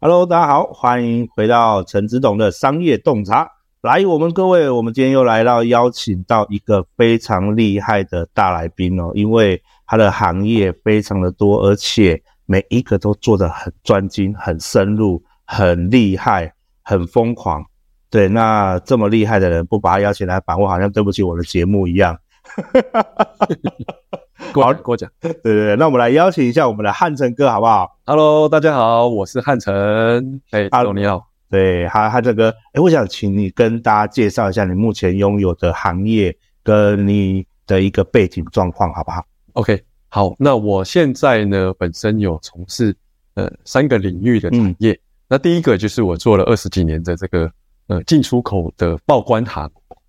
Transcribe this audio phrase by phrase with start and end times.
[0.00, 3.50] Hello，大家好，欢迎回到陈执董的商业洞察。
[3.80, 16.54] 来，我们各位，我们今天又来到邀请到一个非常厉害的大来宾哦，因为他的行业非常的多，而且每一个都做得很专精、很深入、很厉害、
[16.84, 17.64] 很疯狂。
[18.08, 22.16] 对，那这么厉害的人，不把他邀请来访，我好像对不起我的节目一样。
[24.54, 25.10] 好，跟我讲。
[25.20, 30.40] 对对对，那我们来邀请一下我们的汉城哥，好不好？Hello，大家好，我是汉城。
[30.50, 31.26] 哎，Hello，你好。
[31.50, 39.24] 对，汉汉城哥，哎，我想请你跟大家介绍一下你目前拥有的行业跟你的一个背景状况，好不好
[39.54, 42.94] ？OK，好，那我现在呢，本身有从事
[43.34, 44.92] 呃三个领域的产业。
[44.92, 47.50] 嗯、那第一个就是我做了二十几年的这个。
[47.88, 49.66] 呃，进出口的报关行，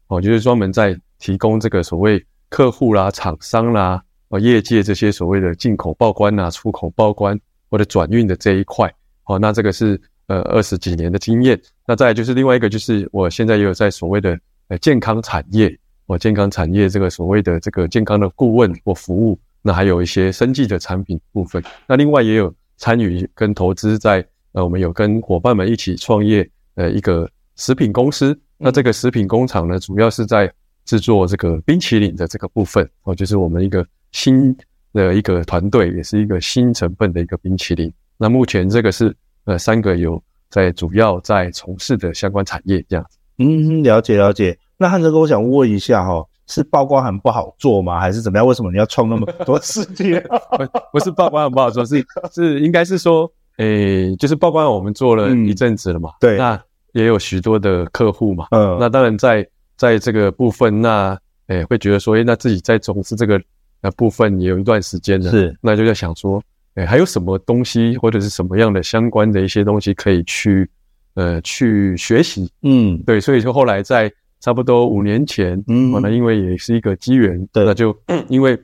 [0.08, 8.92] 哦，就是专门在提供这个所谓客户啦、厂商啦、哦，业界这些所谓的进口报关啊、出口报关或者转运的这一块，
[9.25, 11.59] 哦，那这个是呃二十几年的经验。
[11.86, 15.77] 那再就是另外一个，就是我现在也有在所谓的呃健康产业，
[16.08, 21.64] 哦，健康产业这个所谓的这个健康的顾问或服务，那还有一些生技的产品部分。
[21.88, 27.30] 那另外也有参与跟投资在呃，我们有跟伙伴们一起创业呃一个。
[27.61, 30.50] 食品公司，那这个食品工厂呢，主要是在
[30.90, 34.58] 制作这个冰淇淋的这个部分哦，就是我们一个新
[34.92, 37.94] 的一个团队，也是一个新成分的一个冰淇淋。
[38.18, 43.20] 那目前这个是呃三个有在主要在从事的相关产业这样子。
[43.38, 44.58] 嗯，了解了解。
[44.80, 48.00] 那汉哲哥，我想问一下哈，是曝光很不好做吗？
[48.00, 48.48] 还是怎么样？
[48.48, 50.20] 为什么你要创那么多事业？
[50.92, 56.10] 不是曝光很不好做，是是应该是说，诶，就是曝光我们做了一阵子了嘛。
[56.20, 56.60] 对，那。
[56.94, 59.48] 也有许多的客户嘛，嗯，那当然在
[59.80, 61.17] 在这个部分，那
[61.48, 63.42] 诶会觉得说，诶那自己在从事这个
[63.80, 66.44] 呃部分也有一段时间了，是，那就在想说，
[66.76, 70.70] 诶还有什么东西或者是什么样的相关的一些东西可以去
[71.14, 77.98] 呃去学习，嗯，对，所以说后来在差不多五年前，嗯，可能因为也是一个机缘，对，那就
[78.28, 78.62] 因为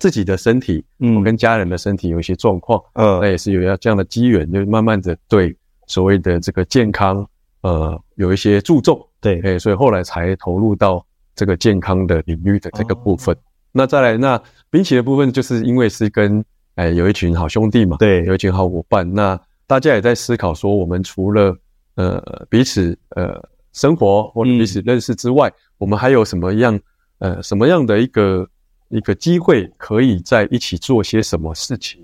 [0.00, 7.24] 自己的身体，嗯，我跟家人的身体有一些状况，嗯，那也是有要这样的机缘，就慢慢的对所谓的这个健康。
[7.62, 13.34] 呃，有一些注重，对，哎，所以后来才投入到这个健康的领域的这个部分。
[13.34, 13.38] 哦、
[13.72, 14.40] 那再来，那
[14.70, 19.12] 冰淇淋的部分，就是因为是跟哎有一群好兄弟嘛，对，有一群好伙伴。
[19.12, 21.56] 那大家也在思考说，我们除了
[21.96, 23.42] 呃彼此呃
[23.72, 26.78] 生活或者彼此认识之外，嗯、我们还有什么样
[27.18, 28.48] 呃什么样的一个
[28.88, 32.00] 一个机会，可以在一起做些什么事情？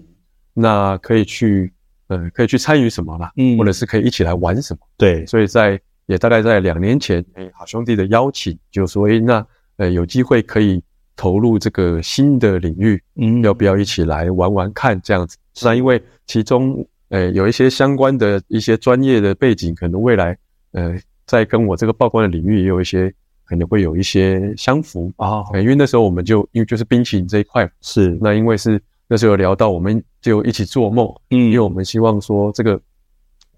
[0.53, 1.73] 那可以去。
[2.09, 3.33] 呃，可以去参与什么啦？
[3.39, 4.81] 嗯，或者是可以一起来玩什么？
[4.99, 10.83] 对，所以在也大概在两年前，哎，好兄弟的邀请，就说，哎，那呃有机会可以
[11.17, 15.37] 投入这个新的领域，嗯，要不要一起来玩玩看这样子？
[15.63, 20.37] 那因为其中，呃，有一些相关的一些专业的背景，可能未来，
[20.73, 20.95] 呃，
[21.27, 23.13] 在跟我这个报关的领域也有一些
[23.45, 25.43] 可能会有一些相符啊。
[25.55, 28.81] 因为那时候我们就因为就是冰淇淋这一块是，那因为是。
[29.07, 32.81] 那时候有聊到，我们就一起做梦，嗯，因为我们希望说，这个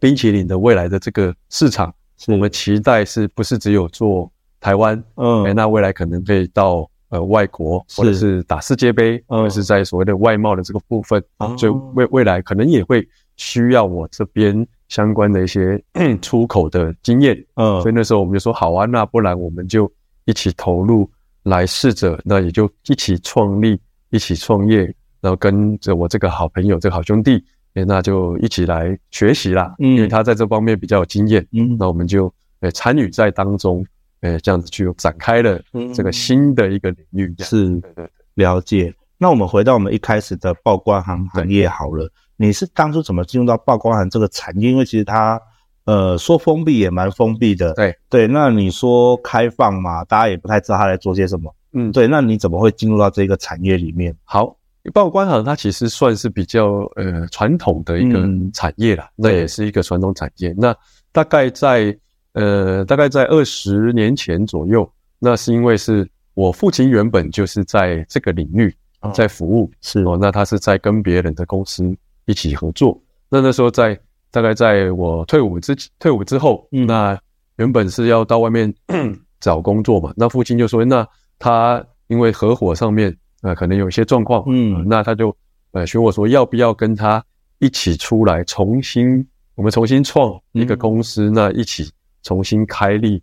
[0.01, 1.95] 冰淇淋的未来的这个市场，
[2.29, 8.43] 我们期待是不是只有做台湾，嗯，哎，那未来可能可以到呃外国，或者是。
[8.45, 11.23] 打世界杯，或者是在所谓的外贸的这个部分，
[11.59, 13.07] 所以未未来可能也会
[13.37, 15.83] 需要我这边相关的一些
[16.21, 19.91] 出口的经验，嗯，所以那时候我们就说好啊，那不然我们就
[20.25, 21.09] 一起投入
[21.43, 24.93] 来试着，那也就一起创立，一起创业。
[25.23, 27.43] 然后跟着我这个好朋友，这个好兄弟，
[27.77, 29.75] 诶，那就一起来学习啦。
[29.79, 31.47] 嗯，因为他在这方面比较有经验。
[31.53, 33.85] 嗯，那我们就诶参与在当中，
[34.23, 35.61] 诶，这样子就展开了
[35.95, 37.35] 这个新的一个领域。
[37.41, 38.95] 是，对对，了解。
[39.19, 42.11] 那我们回到我们一开始的报关行行业好了。
[42.39, 44.71] 你是当初怎么进入到报关行这个产业？
[44.71, 45.39] 因为其实它
[45.85, 47.75] 呃说封闭也蛮封闭的。
[47.75, 51.55] 对对，那你说开放嘛，大家也不太知道他在做些什么。
[51.75, 54.17] 嗯，对，那你怎么会进入到这个产业里面？
[54.25, 54.57] 好。
[54.93, 60.55] 报关行它其实算是比较呃传统的一个产业啦，嗯、那也是一个传统产业。
[60.57, 60.75] 那
[61.13, 61.97] 大概在
[62.33, 64.89] 呃大概在二十年前左右，
[65.19, 68.75] 那是因为是我父亲原本就是在这个领域
[69.15, 71.85] 在服务，哦、是哦，那他是在跟别人的公司
[72.27, 73.01] 一起合作。
[73.29, 73.99] 那那时候在
[74.31, 77.19] 大概在我退伍之退伍之后，嗯、那
[77.57, 78.73] 原本是要到外面
[79.41, 81.07] 找工作嘛，那父亲就说，那
[81.39, 83.17] 他因为合伙上面。
[83.43, 85.37] 呃，可能有一些状况，嗯，那他就
[85.73, 87.25] 呃询我说要不要跟他
[87.59, 91.91] 一起出来重新，我们重新创一个公司，嗯、那一起
[92.23, 93.23] 重新开立，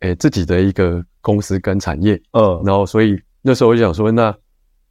[0.00, 4.34] 诶、欸、自己的一个公司跟产业，嗯，然后所以那时候我就想说，那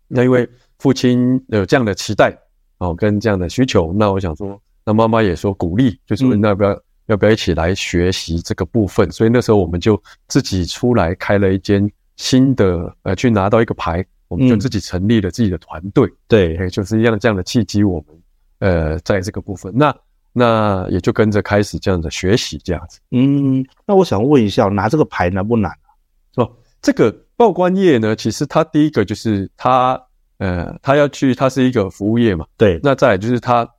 [0.07, 0.47] 那因为
[0.79, 2.37] 父亲有这样的期待
[2.77, 9.11] 哦，跟这样的需求，那我想说，那妈妈也说鼓励，就是问那要不要、嗯、要不要一起来学习这个部分。
[9.11, 11.87] 所以那时候我们就自己出来开了一间
[12.17, 16.07] 新的呃，去拿到一个牌，我们就自己成立了自己的团队。
[16.07, 18.17] 嗯、对，就是一样这样的契机，我们
[18.59, 19.93] 呃在这个部分，那
[20.31, 23.01] 那也就跟着开始这样的学习这样子。
[23.11, 25.91] 嗯，那我想问一下，拿这个牌难不难啊？
[26.33, 26.49] 是吧？
[26.81, 30.01] 这个报关业呢，其实它第一个就是它，
[30.37, 32.45] 呃，它要去，它是一个服务业嘛。
[32.55, 32.79] 对。
[32.81, 33.69] 那再来就是它，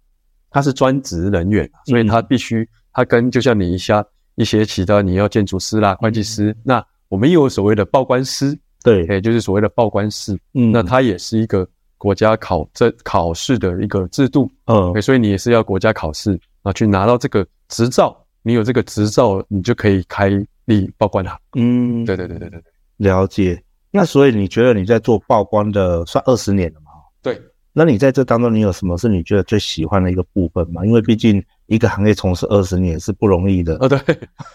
[0.50, 4.04] 它是专职人员，所以它必须，它跟就像你一下
[4.34, 10.38] 一些其他你要建筑师啦、会计师，那我们又有所谓的报关师，对，也就是所谓的报关室。
[10.54, 10.72] 嗯。
[10.72, 11.66] 那它也是一个
[11.98, 14.50] 国家考这考试的一个制度。
[14.66, 15.00] 嗯。
[15.02, 18.16] 所以你也是要国家考试啊，去拿到这个执照。
[18.42, 20.30] 你有这个执照，你就可以开
[20.64, 21.38] 立报关行。
[21.54, 22.04] 嗯。
[22.04, 22.72] 对对对对对对。
[22.98, 26.92] 了解，那所以你觉得你在做报关的算二十年了嘛？
[27.20, 27.40] 对，
[27.72, 30.86] 那你在这当中，你有什么是你觉得最喜欢的一个部分吗？
[30.86, 33.76] 因为毕竟一个行业从事二十年是不容易的。
[33.80, 33.98] 哦，对，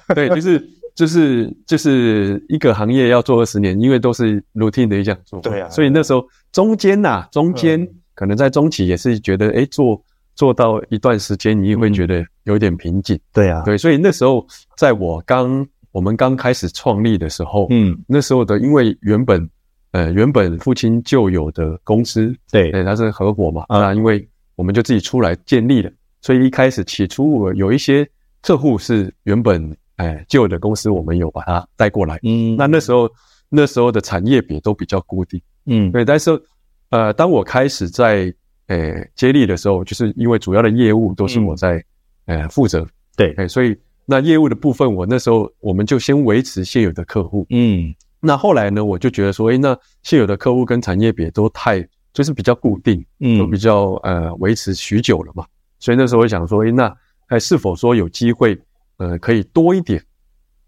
[0.16, 0.60] 对，就是
[0.98, 5.40] 就是就是一个行业要做二十年，因为都是 routine 的一项做。
[5.40, 10.04] 对啊，所以那时候中间呐、啊，中间可能在中期也是觉得，哎，做
[10.36, 13.18] 做到一段时间，你也会觉得有点瓶颈。
[13.32, 14.46] 对啊，对，所以那时候
[14.76, 15.66] 在我刚。
[15.94, 19.50] 我们刚开始创立的时候，嗯，那时候的因为原本，
[19.94, 25.90] 呃，原本父亲就有的公司，对，对，他是合伙嘛，那，因为我们就自己出来建立了，
[26.22, 28.08] 所以一开始起初我有一些
[28.44, 33.08] 客户是原本，哎，旧的公司，我们有把它带过来，嗯，那那时候
[33.50, 36.42] 那时候的产业别都比较固定，嗯，对，但是，
[36.90, 38.34] 呃，当我开始在，
[38.68, 41.84] 呃，接力的时候，就是因为主要的业务都是我在，
[42.26, 43.78] 呃，负责，对，哎，所以。
[44.10, 47.46] 那业务的部分，我那时候我们就先维持现有的客户。
[47.50, 55.46] 嗯，那后来呢，我就觉得说，哎，那现有的客户跟产业别都太就是比较固定，嗯，都比较呃维持许久了嘛。
[55.78, 56.98] 所以那时候我想说，哎，那
[57.28, 58.58] 哎是否说有机会，
[58.98, 60.04] 呃，可以多一点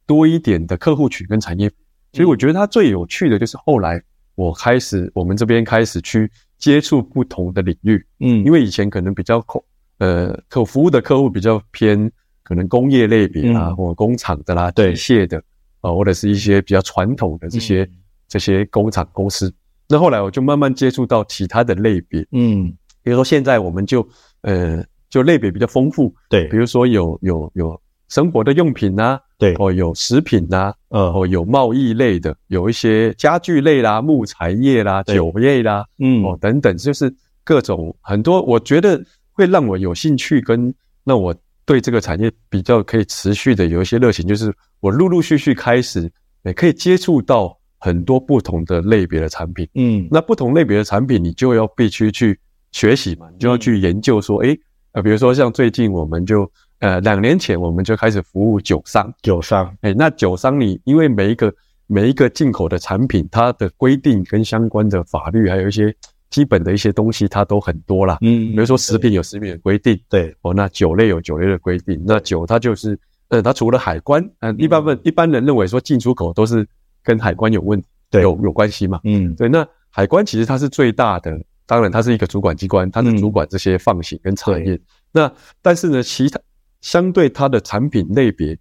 [0.05, 1.69] 多一点的客户群跟产业。
[2.13, 4.01] 所以我觉得它最有趣的就是后来
[4.35, 8.05] 我开始我们这边开始去接触不同的领域。
[8.19, 9.63] 嗯，因为以前可能比较口
[9.99, 12.11] 呃客服务的客户比较偏。
[12.41, 15.37] 可能工业类别啊，或工厂的啦，机械的
[15.81, 17.87] 啊，或者是一些比较传统的这些
[18.27, 19.53] 这些工厂公司。
[19.87, 22.73] 那后来我就慢慢接触到其他的类别，嗯，
[23.03, 24.01] 比如说现在我们就
[24.41, 27.79] 呃，就类别比较丰富，对，比如说有有有
[28.09, 37.13] 生活的用品呐，对，哦，有食品呐，呃，哦，有贸易类的，有一些家具类啦、木材业啦、酒业啦，嗯，哦，等等，就是
[37.43, 39.01] 各种很多，我觉得
[39.31, 40.73] 会让我有兴趣跟
[41.05, 41.33] 让我。
[41.65, 49.69] 对这个产业比较可以持续的有一些热情，就是我陆陆续续开始，也可以接触到很多不同的类别的产品。
[49.75, 52.39] 嗯，那不同类别的产品，你就要必须去
[52.71, 54.59] 学习嘛，你就要去研究说，诶，
[54.93, 61.53] 呃，比如说像最近我们就，呃，两年前我们就开始服务酒商，酒商，诶，那酒商你因为每一个
[61.87, 65.95] 每一个进口的产品，它的规定跟相关的法律还有一些。
[66.29, 72.95] 基本的一些东西它都很多啦，嗯，比如说食品有食品的规定，对，哦，那酒类有酒类的规定，那酒它就是，
[73.29, 76.63] 呃，它除了海关，嗯，一般问一般人认为说进出口都是
[77.01, 77.81] 跟海关有问
[78.11, 84.79] 有有关系嘛，嗯，对，那海关其实它是最大的，当然它是一个主管机关，它是主管这些放行跟产业，
[85.11, 85.33] 那
[85.63, 86.39] 但是呢，其他
[86.81, 88.57] 相对它的产品类别，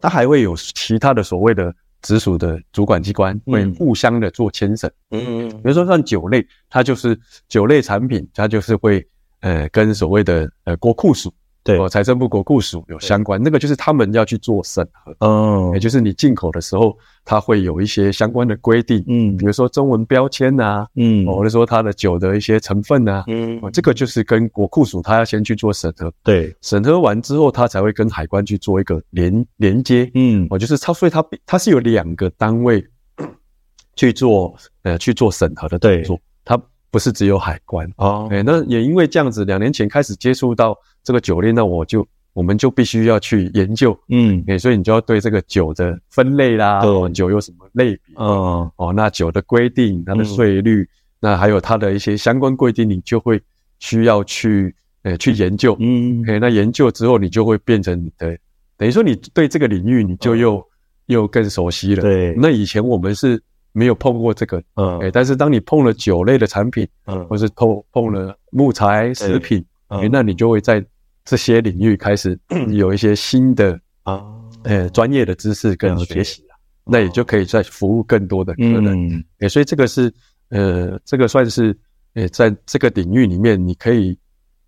[0.00, 1.74] 它还会有其他的所谓的。
[2.02, 9.04] 直属的主管机关会互相的做牵绳，嗯，比如说像酒类，它就是酒类产品，它就是会
[9.40, 11.34] 呃跟所谓的呃国库署。
[11.66, 32.84] 对，财政部国库署有相关，那个就是他们要去做审核，嗯，也就是你进口的时候，它会有一些相关的规定，嗯，比如说中文标签呐，嗯，或者说它的酒的一些成分呐，嗯，这个就是跟国库署它要先去做审核，对，审核完之后，它才会跟海关去做一个连连接，嗯，哦，就是它，所以它它是有两个单位
[33.96, 36.60] 去做呃去做审核的动作，它
[36.96, 37.86] 不是只有海关。
[37.98, 40.74] 哦，哎，那也因为这样子，两年前开始接触到。
[41.06, 50.88] 这个酒类，那我就我们就必须要去研究，嗯，哎，所以你就要对这个酒的分类啦，对，酒有什么类别，嗯，哦，那酒的规定，它的税率，嗯、
[51.20, 53.40] 那还有它的一些相关规定，你就会
[53.78, 54.74] 需要去，
[55.04, 58.36] 诶，去研究，嗯，哎，那研究之后，你就会变成你的，
[58.76, 60.64] 等于说你对这个领域，你就又、嗯、
[61.06, 62.34] 又更熟悉了，对。
[62.36, 63.40] 那以前我们是
[63.76, 70.82] 没有碰过这个，嗯，哎，但是当你碰了酒类的产品，嗯，或是碰碰了木材、食品，哎，那你就会在
[71.26, 72.38] 这些领域开始
[72.72, 74.24] 有一些新的啊，
[74.62, 79.24] 呃，专业的知识跟学习了，那也就可以再服务更多的客人。
[79.40, 80.10] 诶，所以这个是
[80.48, 81.78] 呃，这个算是
[82.14, 84.18] 诶，在这个领域里面，你可以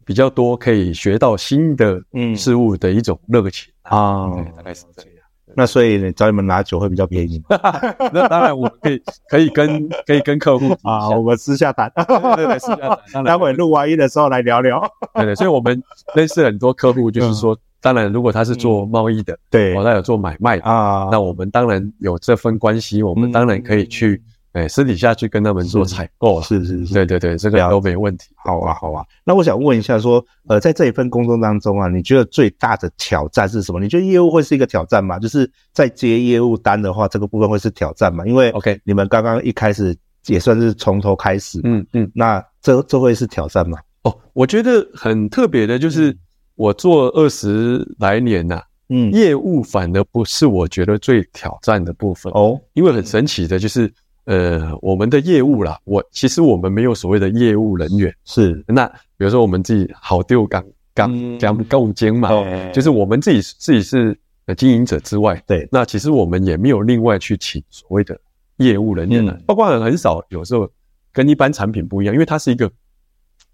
[0.05, 1.99] 比较多可以学到新的
[2.37, 5.13] 事物的一种热情啊，嗯、大概是这样。
[5.55, 7.59] 那所以你找你们拿酒会比较便宜吗？
[8.13, 11.91] 那当然，我们可以可以跟可以跟客户啊，我们私下谈，
[12.37, 12.89] 对对，私下谈。
[12.89, 14.81] 当然，待会录完音的时候来聊聊。
[15.15, 15.83] 对对，所以我们
[16.15, 24.23] 认识很多客户，就是说，嗯、当然如果他是做贸易的，嗯、对，我那有做买卖啊，那我们当然有这份关系，我们当然可以去。
[24.59, 28.31] 哎，私底下去跟他们做采购，是是是，对对对，这个都没问题。
[28.35, 33.79] 好啊好啊，那我想问一下，说，呃，在这一份工作当中啊，你觉得最大的挑战是什么？
[33.79, 35.17] 你觉得业务会是一个挑战吗？
[35.17, 38.27] 就是在接业务单的话，这个部分会是挑战吗？
[38.27, 39.97] 因为 OK，你们刚刚一开始
[40.27, 43.79] 也算是从头开始，嗯嗯，那这这会是挑战吗？
[44.03, 46.17] 哦，我觉得很特别的，就是
[46.57, 53.93] 我做二十来年呐，嗯，业务反而不是我觉得最挑战的部分哦，因为很神奇的就是。
[54.29, 58.63] 呃，我们的业务啦，我其实我们没有所谓的业务人员，是。
[58.69, 62.29] 那比如说我们自己好丢刚刚刚共经嘛，
[62.71, 68.21] 就是我们自己自己是呃经营者之外，对，那其实我们也没有另外去请所谓的
[68.59, 70.71] 业务人员的，包括很少，有时候
[71.11, 72.71] 跟一般产品不一样，因为它是一个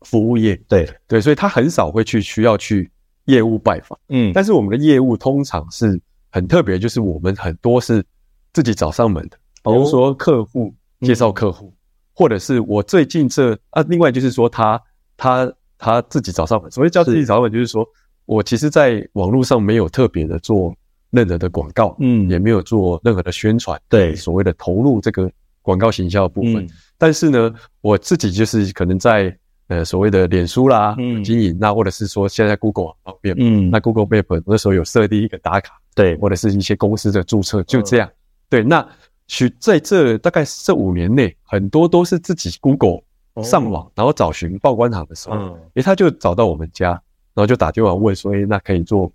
[0.00, 0.93] 服务业，对。
[1.07, 2.90] 对，所以他很少会去需要去
[3.26, 6.00] 业务拜访，嗯，但是我们的业务通常是
[6.33, 8.04] 很特别，就是我们很多是
[8.52, 9.38] 自己找上门的。
[9.64, 11.73] 比如说客户介绍客户，
[12.14, 14.80] 或者是我最近这啊，另外就是说他
[15.16, 16.71] 他他自己找上门。
[16.71, 17.87] 所谓叫自己找上门，就是说
[18.26, 20.75] 我其实在网络上没有特别的做
[21.11, 25.30] 任何的广告，嗯，也没有做任何的宣传，对，所谓的投入这个
[25.62, 26.66] 广告行销的部分。
[26.99, 29.35] 但是呢，我自己就是可能在
[29.68, 38.11] 呃所谓的脸书啦，嗯，经营，那或者是说现在 Google 方面，嗯，那 Google Map 那时候有设立一个打卡，对，或者是一些公司的注册，就这样，
[38.50, 38.87] 对，那。
[39.26, 43.00] 去在这大概这五年内，很多都是自己 Google
[43.43, 45.37] 上网，然后找寻报关行的时候，
[45.75, 46.90] 诶，他就找到我们家，
[47.35, 49.11] 然后就打电话问说，诶，那可以做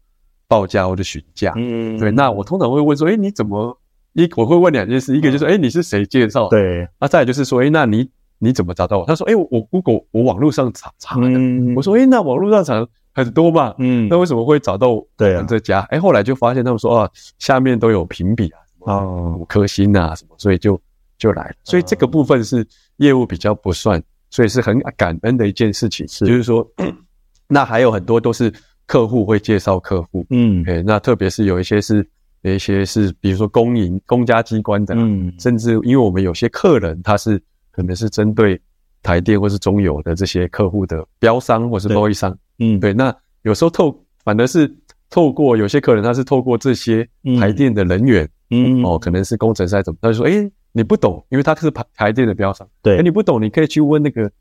[0.47, 1.53] 报价或者询价？
[1.55, 2.11] 嗯，对。
[2.11, 3.77] 那我通常会问说，诶，你怎么
[4.13, 4.27] 一？
[4.35, 6.49] 我会问两件事，一个就是，诶，你是谁介绍？
[6.49, 6.87] 对。
[6.99, 9.05] 那再来就是说，诶，那你你怎么找到我？
[9.05, 11.27] 他说，诶，我 Google 我网络上查查的。
[11.75, 15.81] 我说，诶，那网络上查很多嘛，嗯，那为什么会找到我们这家？
[15.91, 18.59] 诶，后来就发现他们说，啊，下面都有评比啊。
[18.81, 20.79] 哦，五颗星啊什么，所以就
[21.17, 21.55] 就来了。
[21.63, 22.65] 所以这个部分是
[22.97, 26.07] 业务比较不算，所以是很感恩的一件事情。
[26.07, 26.65] 是，就是说，
[27.47, 28.53] 那还有很多都是
[28.85, 30.25] 客户会介绍客户。
[30.29, 32.07] 嗯，哎，那特别是有一些是
[32.41, 38.59] 有一些是，比如说公营公家机关的，嗯，甚至因为我们有些客人他是可能是针对
[39.03, 42.37] 台电或是中油的这些客户的标商或是贸易商。
[42.59, 44.73] 嗯，对，那有时候透反而是
[45.09, 47.07] 透过有些客人他是透过这些
[47.39, 48.29] 台电的人员。
[48.49, 49.99] 嗯哦，可能是工程师怎么？
[50.01, 52.67] 他就说，哎、欸、你不懂，因为他是排台电的标商。
[52.81, 54.31] 对，诶你不懂，你可以去问那个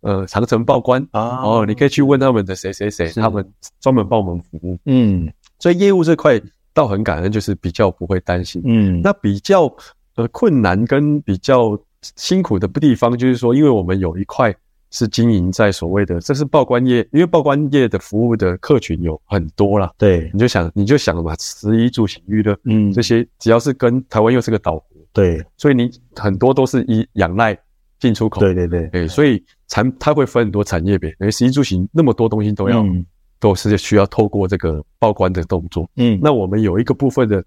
[0.00, 1.42] 呃长城报关啊。
[1.42, 3.44] 哦，你可以去问他们的谁谁谁，他们
[3.80, 4.78] 专门帮我们服务。
[4.84, 6.40] 嗯，所以业务这块
[6.72, 8.62] 倒很感恩，就是比较不会担心。
[8.64, 9.72] 嗯，那比较
[10.16, 11.78] 呃困难跟比较
[12.16, 14.54] 辛苦的地方，就是说，因为我们有一块。
[14.90, 19.92] 是经营在所谓的，这是报关业，因为报关业的服务的客群有很多啦。
[19.98, 27.58] 对，你就想，你就想嘛，食衣住行娱乐，嗯，这些只要是跟台湾又是个岛国，对，所以你很多都是以仰赖
[28.00, 28.40] 进出口。
[28.40, 33.04] 对对对，哎，所以产它会分很多产业别，因为食衣住行那么多东西都要，嗯、
[33.38, 35.88] 都是需要透过这个报关的动作。
[35.96, 37.44] 嗯，那我们有一个部分的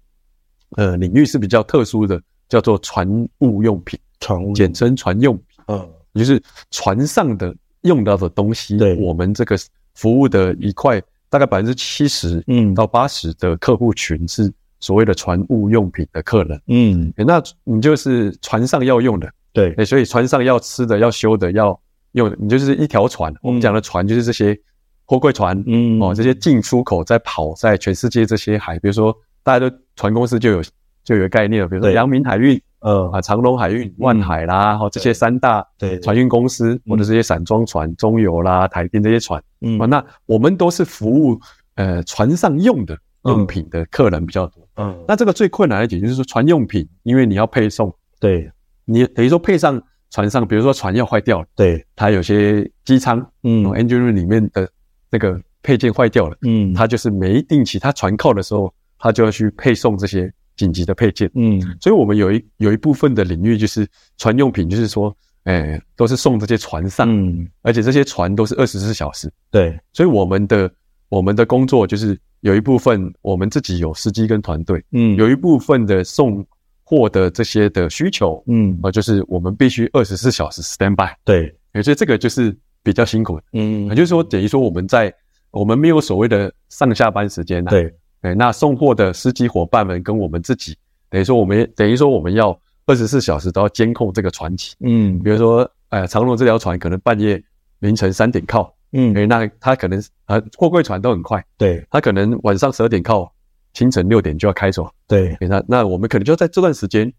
[0.76, 5.44] 呃领域是比较特殊的，叫做船务用品，船务，简称船用品。
[5.66, 5.90] 嗯。
[6.14, 9.56] 就是船上的用到的东西，对，我们这个
[9.94, 21.80] 服务的一块大概百分之七十，嗯，到八十的客户群是所谓的船务用品的客人，嗯，那你就是船上要用的，对，所以船上要吃的、要修的、要
[22.12, 23.34] 用的，你就是一条船。
[23.42, 24.58] 我们讲的船就是这些
[25.06, 30.62] 货柜船，嗯，哦，这些进出口在跑在全世界这些海，比如说大家都船公司就有
[31.04, 32.60] 就有概念了，比如说阳明海运。
[32.82, 41.38] 呃啊，长隆海运、万海啦，哈，这些三大对船运公司，或者这些散装船、中油啦、台电这些船，嗯，那我们都是服务
[41.76, 48.50] 呃船上用的用品的客人比较多，嗯，那这个最困难的一点就是说船用品，因为你要配送，对，
[48.84, 54.68] 你等于说配上船上，比如说船要坏掉了，对，它有些机舱，嗯，engine room 里面的
[55.08, 60.32] 那个配件坏掉了，嗯，它就是没定期，它船靠的时候，它就要去配送这些。
[60.56, 63.86] 紧急的配件，嗯，所以我们有一有一部分的领域就是
[64.18, 70.70] 船用品，就是说，哎，都是送这些船上，嗯，而且这些船都是二十四小时，对，所以我们的
[71.08, 76.44] 我们的工作就是有一部分我们自己有司机跟团队，嗯，有一部分的送
[76.84, 85.12] 货的这些的需求，嗯，啊，就是我们必须二十四小时 stand by，对，所以这个就是比较辛苦的，嗯，也就是说等于说我们在
[85.50, 90.74] 我们没有所谓的上下班时间，对，对，那送货的司机伙伴们跟我们自己，
[91.10, 97.42] 等于说我们等于说我们要二十四小时都要监控这个船期，嗯，比如说，呃，长荣这条船可能半夜
[97.80, 103.30] 凌晨三点靠，嗯，诶，那他可能呃货柜船都很快，对，他可能晚上十二点靠。
[103.74, 107.10] 清晨六点就要开走，对，那那我们可能就在这段时间，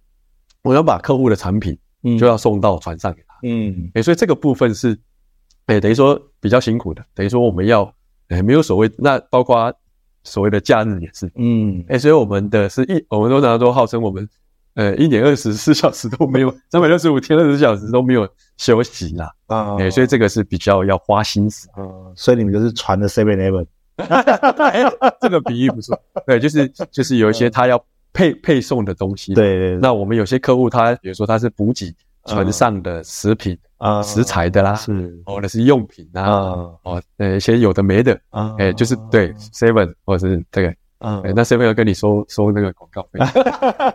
[0.62, 1.76] 我要把客户的产品，
[2.20, 4.96] 就要送到船上给他，嗯，诶，所以这个部分是，
[5.66, 7.92] 诶，等于说比较辛苦的，等于说我们要，
[8.28, 9.74] 诶，没有所谓，那包括
[10.24, 14.28] 所谓的假日也是，嗯，诶，所以我们的是一，我们都常常都号称我们，
[14.76, 18.28] 呃，一年二十四小时都没有， 三百六十五天二十四小时都没有
[18.58, 23.66] 休息啦，啊，诶，所以这个是比较要花心思，嗯，所以你们就是传的 seven eleven。
[25.22, 27.80] 这个比喻不错，对，就是就是有一些他要
[28.12, 29.78] 配配送的东西，对，对。
[29.80, 31.94] 那我们有些客户，他比如说他是补给
[32.26, 36.24] 船上的食品啊、食材的啦，是，或者是用品啊，
[36.84, 43.20] 哦，呃，一些有的没的啊，哎，就是对 seven 或者是这个，嗯，那 seven 要跟你收收那个广告费，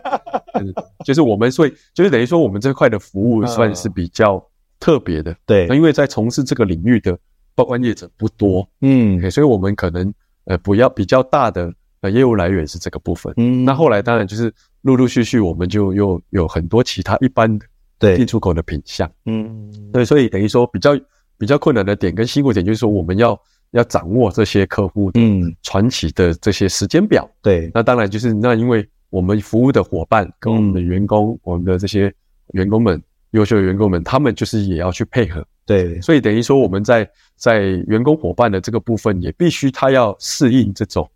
[1.05, 4.43] 就是我们所以就是等于说我们这块的服务算是比较
[4.79, 7.17] 特别的，对，因为在从事这个领域的。
[7.55, 10.13] 报关业者不多，嗯，所以我们可能
[10.45, 11.69] 呃不要比较大的
[11.99, 14.49] 呃业务来源是这个部分，嗯，那后来当然就是
[14.83, 17.65] 陆陆续续我们就又有很多其他一般的
[17.99, 18.17] 对。
[18.17, 20.97] 进出口的品项，嗯，对，所以等于说比较
[21.37, 23.39] 比较困难的点跟辛苦点就是说我们要
[23.71, 25.19] 要掌握这些客户的
[25.61, 32.13] 传奇的这些时间表，对，那当然就是那因为我们服务的伙伴跟我们的员工，我们的这些
[32.53, 33.01] 员工们
[33.31, 35.45] 优秀的员工们，他们就是也要去配合。
[35.65, 41.07] 对，所以等于说我们在在员工伙伴的这个部分，也必须他要适应这种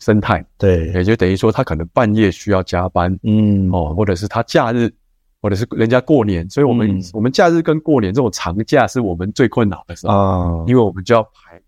[0.00, 0.44] 生态。
[0.58, 4.92] 对，也就等于说他可能半夜需要加班，嗯，哦，或者是他假日，
[5.40, 11.60] 或者是人家过年，所以我们、嗯、我们假日跟过年这种长假是我们最困扰的时候啊，因为我们就要排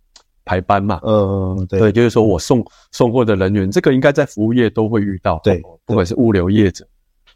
[0.45, 1.01] 排班嘛。
[1.03, 6.87] 嗯，对，对，就是说我送送货的人员，这个应该在服务业都会遇到，对，不管是物流业者，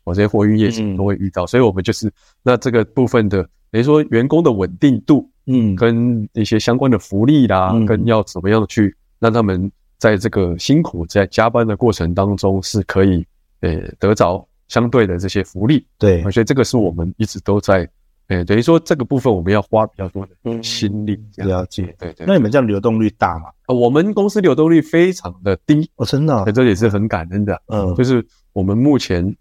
[0.04, 3.48] 或者货运业者都会遇到，嗯、所以我们就是那这个部分的。
[3.72, 13.26] 等于说员工的稳定度，嗯，跟一些相关的福利啦，嗯、跟要怎么样去让他们在这个辛苦在加班的过程当中是可以，
[13.60, 15.86] 呃、欸，得着相对的这些福利。
[15.98, 17.88] 对，所以这个是我们一直都在，
[18.28, 21.18] 呃、欸，等于说这个部分我们要花比较多的心力。
[21.36, 22.26] 了解，对，对对。
[22.26, 23.46] 那你们这样流动率大吗？
[23.68, 27.60] 我们公司流动率非常的低，哦，真的、啊，这也是很感恩的。
[27.66, 29.36] 嗯，就是我们目前。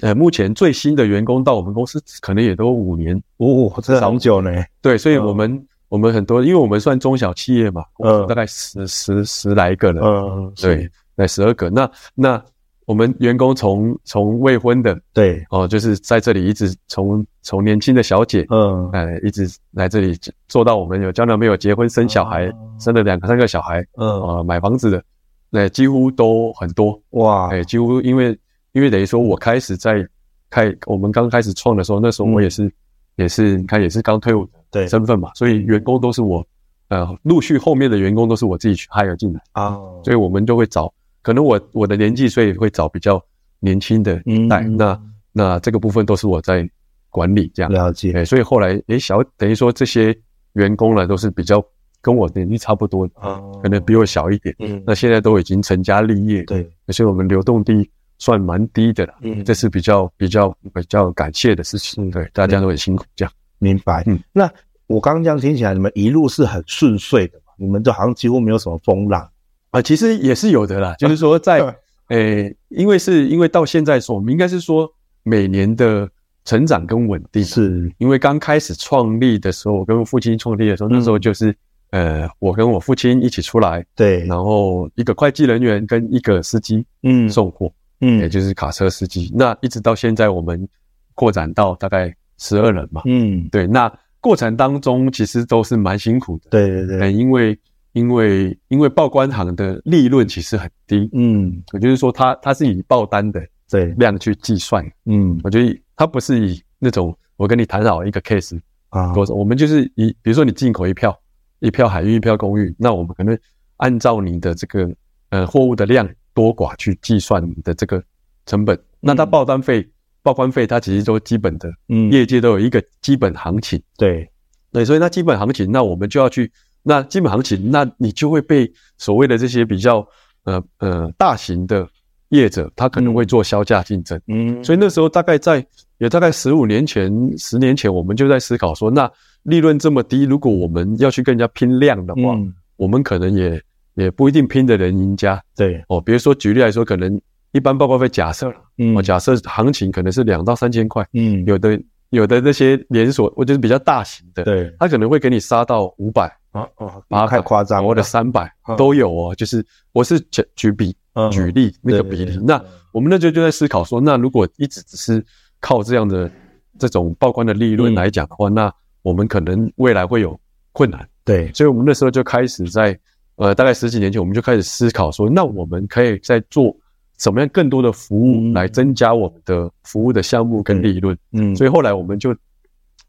[0.00, 4.48] 呃，目前最新的员工到我们公司可能也都五年哦，这很久呢。
[4.80, 11.68] 对，所以我们、嗯、我们很多，因为我们算中小企业嘛，嗯，大概十十十来个人，嗯，对，那十二个。
[11.68, 12.40] 那那
[12.88, 25.04] 我们员工从从未婚的，对，哦，就是在这里一直从从年轻的小姐，嗯，哎，一直来这里做到我们有交男朋友、结婚、生小孩，嗯、生了两个三个小孩，嗯，呃，买房子的，
[25.50, 27.00] 那几乎都很多。
[27.10, 28.36] 哇，哎，几乎因为。
[28.72, 30.06] 因为等于说，我开始在
[30.50, 32.72] 开我们刚开始创的时候，那时候我也是、嗯、
[33.16, 36.46] 也是你看也是刚退伍的身份嘛，所以员工都是我
[36.88, 39.40] 呃陆续后面的员工都是我自己去 hire 进来。
[39.52, 39.70] 啊，
[40.04, 40.92] 所以我们就会找
[41.28, 43.22] 可能我我的年纪，所以会找比较
[43.60, 46.66] 年轻的一代，嗯、那那这个部分都是我在
[47.10, 47.70] 管理这样。
[47.70, 50.18] 了解，哎，所以后来诶小等于说这些
[50.54, 51.62] 员工呢都是比较
[52.00, 57.86] 跟我年纪差不多啊，可能比我小一点，嗯，那现在都已经成家立业，对，所以我们流动低。
[58.20, 64.50] 算蛮低的了，嗯，这是比较比较比较感谢的事情，对，大家都很辛苦，这样，明白，嗯，那
[64.88, 67.52] 我刚刚这样听起来，你们一路是很顺遂的嘛？
[67.56, 69.30] 你们就好像几乎没有什么风浪
[69.70, 71.62] 啊，其实也是有的啦，就是说在，
[72.08, 74.90] 诶，因为是因为到现在说，我们应该是说
[75.22, 76.08] 每年的
[76.44, 81.54] 成长跟稳定，是因为刚开始创立的时候，我跟我父亲创立的时候，那时候就是，
[81.90, 87.72] 呃，我跟我父亲一起出来，对，然后一个会计人员跟一个司机，嗯，送货。
[88.00, 90.68] 嗯，也就是卡车司机，那一直到现在我们
[91.14, 93.02] 扩展到大概十二人嘛。
[93.06, 96.48] 嗯，对，那过程当中其实都是蛮辛苦的。
[96.48, 97.58] 对对对，嗯，因为
[97.98, 101.08] 因为因为报关行的利润其实很低。
[101.12, 104.84] 嗯，也就是说它它是以报单的对量去计算。
[105.04, 108.58] 嗯，我觉得它不是以那种我跟你谈好一个 case
[108.90, 111.14] 啊，我我们就是以比如说你进口一票
[111.58, 113.38] 一票海运一票公寓，那我们可能
[113.78, 114.88] 按照你的这个
[115.30, 116.08] 呃货物的量。
[116.34, 118.00] 多寡去计算你的这个
[118.46, 119.84] 成本，那它报单费、
[120.22, 124.30] 报关费，它其实都基本的，嗯，业界都有一个基本行情，对，
[124.70, 126.48] 对，所以那基本行情，那我们就要去，
[126.88, 129.96] 那基本行情，那你就会被所谓的这些比较
[130.44, 131.86] 呃呃大型的
[132.30, 134.18] 业者，他可能会做销价竞争。
[134.26, 135.62] 嗯，所以那时候大概在
[135.98, 139.10] 也大概十五年前、十年前，我们就在思考说，那
[139.42, 143.62] 利润这么低，如果我们要去跟人家拼量的话，嗯、我们可能也
[143.94, 145.42] 也不一定拼得赢家。
[145.54, 145.84] 对。
[145.88, 147.20] 哦，比如说举例来说，可能
[147.52, 151.78] 一般报告费假设了，嗯，我假设行情可能是两到三千块，嗯，有的
[152.10, 159.34] 有的那些连锁，我就是比较大型的，对，他可能会给你杀到五百啊，哦，太夸张，或者三百都有哦。
[159.34, 160.96] 就是我是举举比。
[161.32, 165.24] 举例那个比例，那我们那时候就在思考说，那如果一直只是
[165.58, 166.30] 靠这样的
[166.78, 170.38] 这种报关的利润来讲的话，那我们可能未来会有
[170.70, 171.04] 困难。
[171.24, 172.96] 对，所以我们那时候就开始在
[173.34, 176.72] 呃，大概十几年前，我们就开始思考说，那我们可以在做
[177.18, 181.16] 什么样更多的服务来增加我们的服务的项目跟利润。
[181.32, 182.34] 嗯，所以后来我们就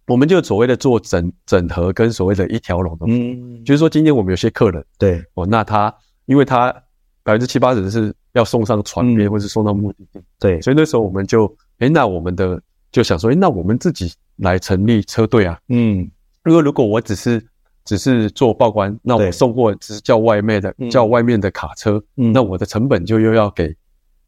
[0.05, 5.23] 我们就所谓的做整整合跟所谓的一条龙的服务，就是说今天我们有些客人，对。
[5.35, 5.93] 哦，那他
[6.25, 6.75] 因为他。
[7.21, 10.19] 百分之七八十是要送上船边，或是送到目的地。
[10.39, 12.59] 对，所以那时候我们就，哎，那我们的
[12.91, 15.59] 就想说，哎，那我们自己来成立车队啊。
[15.67, 16.09] 嗯，
[16.45, 17.45] 因为如果我只是
[17.85, 23.75] 只是做报关，那我送货只是叫外卖的，叫外面的卡车，那我的成本就又要给，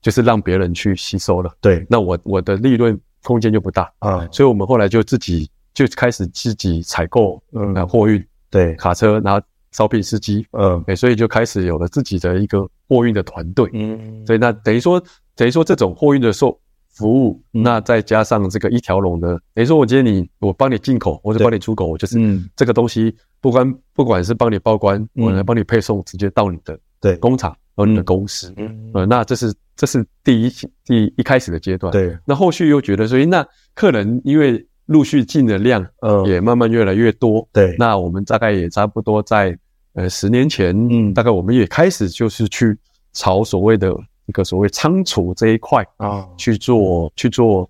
[0.02, 1.52] 就是让别人去吸收了。
[1.62, 3.92] 对，那我我的利润空间就不大。
[4.00, 4.28] 啊。
[4.32, 9.46] 所以我们后来就自己就开始自己采购，嗯，货运，对，卡车，然后。
[9.74, 15.02] 招聘司机，嗯，哎，所以就开始有了自己的一个货运的团队，嗯，所以那等于说，
[15.34, 16.60] 等于说这种货运的售
[16.90, 22.20] 服务，那再加上这个一条龙的，等于说我今天你我帮你进口或者帮你出口，我就是
[22.54, 27.16] 这个东西，不管不管是帮你报关，我来帮你配送，直接到你的对。
[27.16, 30.52] 工厂和你的公司，嗯，呃，那这是这是第一
[30.86, 34.66] 第一开始的阶段，对，那后续又觉得，所以那客人因为。
[34.88, 37.48] 陆续进的量，呃，也慢慢越来越多。
[37.54, 39.58] 对，那我们大概也差不多在，
[39.94, 42.78] 呃，十年前，嗯，大概我们也开始就是去
[43.14, 47.70] 朝所谓的一个所谓仓储这一块啊去做去做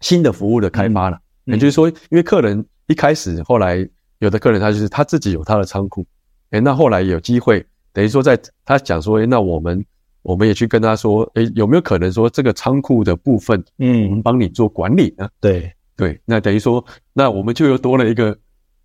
[0.00, 1.16] 新的服务的开发了。
[1.44, 6.04] 也就是说，因为客人一开始，后来有的客人他就是他自己有他的仓库，
[6.50, 9.84] 诶，那后来有机会，等于说在他讲说，诶，那我们
[10.22, 15.28] 我们也去跟他说，哎，有没有可能说这个仓库的部分，嗯，我们帮你做管理呢？
[15.40, 15.72] 对。
[15.96, 18.34] 对，那等于说，那我们就又多了一个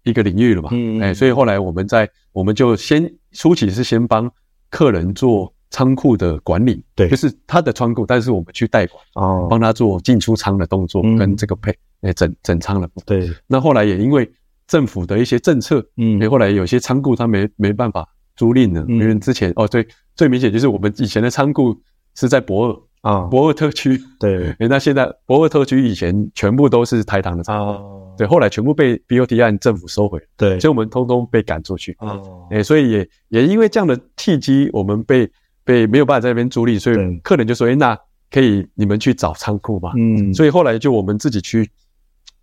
[0.03, 0.67] 一个领域了嘛。
[0.73, 4.29] 嗯，哎，所以后来我们在，我们就先初期是先帮
[4.69, 12.89] 客人做仓库的管理，对，就是他的仓库，但是我们去代管，哦，帮他做进出仓的动作跟这个配，哎，整整仓的。
[13.05, 14.29] 对，那后来也因为
[14.67, 21.75] 政府的一些政策，嗯，后来有些仓库他没没办法租赁了，因为之前哦，对，最明显就是我们以前的仓库
[22.15, 22.75] 是在博尔。
[23.01, 24.01] 啊，博尔特区。
[24.19, 35.29] 对， 诶，那现在博尔特区以前全部都是台糖的仓库，对，后来全部被 BOT 案政府收回，对，所以我们通通被赶出去，哦，诶，所以也也因为这样的契机，我们被
[35.63, 37.95] 被没有办法在那边租赁，所以客人就说，诶，那
[38.31, 41.69] 可以你们去找仓库嘛，嗯，所以后来就我们自己去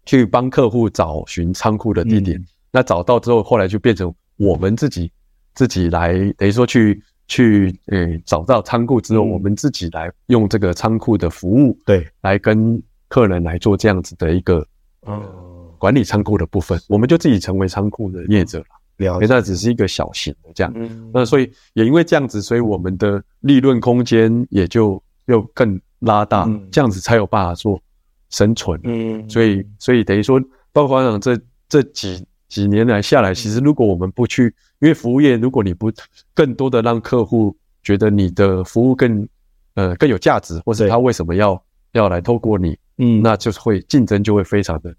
[0.06, 5.10] 去帮客户找寻仓库的地点，那找到之后，后来就变成我们自己
[5.54, 7.02] 自己来，等于说去。
[7.28, 14.66] 去诶，找到仓库之后，我们自己来用这个仓库的服务，对，来跟客人来做这样子的一个
[15.06, 15.18] 呃
[15.78, 18.64] 管理仓库的部分，我们就自己成为仓库的业者了。
[18.98, 20.74] 了解，那只是一个小型的这样，
[21.14, 27.80] 那所以也因为这样子，所以我们的利润空间也就又更拉大，这样子才有办法做
[28.28, 28.78] 生存。
[28.84, 30.38] 嗯，所以所以等于说，
[30.70, 32.22] 包括讲这这几。
[32.48, 35.92] 几年来下来，其实如果我们不去，因为服务业，如果你不
[36.34, 39.26] 更多的让客户觉得你的服务更
[39.74, 44.92] 呃更有价值，或是他为什么要要来透过你，嗯，那就是会竞争就会非常的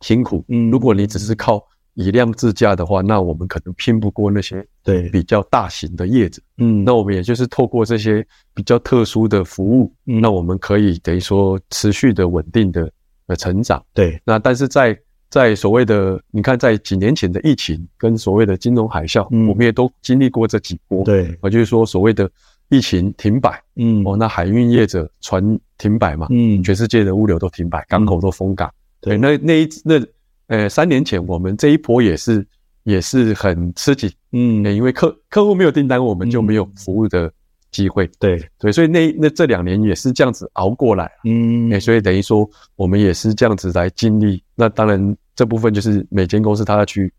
[0.00, 0.42] 辛苦。
[0.48, 1.62] 嗯，如果你只是靠
[1.92, 5.10] 以量制价的话，那我们可能拼不过那些对。
[5.10, 6.40] 比较大型的业者。
[6.56, 12.90] 嗯，那我们也就是透过这些比较特殊的服务，嗯，那我们可以等于说持续的稳定的
[13.26, 13.84] 呃成长。
[13.92, 14.98] 对，那但是在
[15.34, 21.02] 在所谓的，你看，在几年前的疫情跟所谓的金融海啸，嗯，我们也都经历过这几波。
[21.02, 22.30] 对，我就是说，所谓的
[22.68, 28.72] 疫情停摆，嗯，哦，那海运业者船停摆嘛，嗯，全世界的物流都停摆，港口都封港。
[29.00, 30.00] 对，那那一那
[30.46, 32.46] 呃三年前，我们这一波也是
[32.84, 37.28] 也是很吃紧，嗯，因为客客户没有订单，我们就没有服务的
[37.72, 38.08] 机会。
[38.20, 38.40] 对。
[38.56, 44.40] 对，所以那那这两年也是这样子熬过来，嗯，所以等于说我们也是这样子来经历。
[44.54, 45.16] 那当然。
[45.34, 47.12] 这部分就是每间公司它要去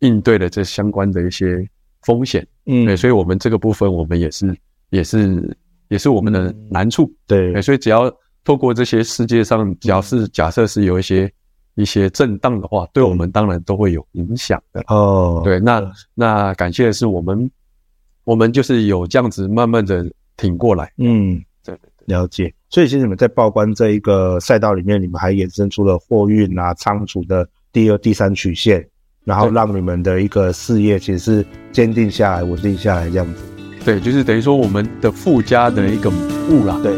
[0.00, 1.68] 应对的这相关的一些
[2.02, 4.56] 风险，嗯，对，所以我们这个部分我们也是
[4.90, 5.56] 也是
[5.88, 8.10] 也是我们的难处，对，所以只要
[8.44, 11.30] 透过这些世界上，只要是假设是有一些
[11.74, 15.42] 一些震荡的话，对我们当然都会有影响的哦。
[15.44, 15.82] 对，那
[16.14, 17.50] 那感谢的是我们
[18.24, 21.76] 我们就是有这样子慢慢的挺过来，嗯，对。
[22.06, 22.54] 了解。
[22.70, 28.86] 所以其实你们在报关这一个赛道里面，你们还衍生出了货运啊、仓储的第二、第三曲线，
[29.24, 33.42] 然后让你们的一个事业其实是坚定下来、稳定下来这样子。
[33.84, 36.10] 对，就是等于说我们的附加的一个
[36.50, 36.78] 物啦。
[36.82, 36.92] 对。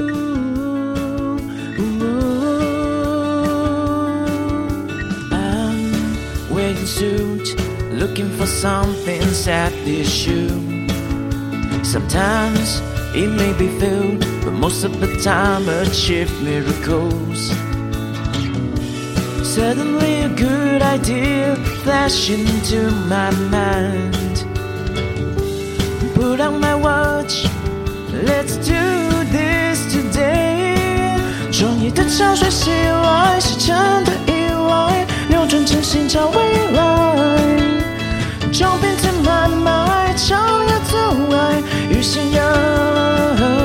[11.82, 12.80] Sometimes
[13.13, 17.53] it may be filled, but most of the time achieve miracles.
[19.43, 24.43] Suddenly a good idea flashed into my mind.
[26.13, 27.45] Put on my watch,
[28.11, 28.73] let's do
[29.31, 30.75] this today.
[31.51, 36.37] 创业的潮水袭来，是真的意外，扭转真心找未
[36.73, 37.37] 来，
[38.51, 41.63] 就变成买卖，超越阻碍。
[42.02, 43.59] 信仰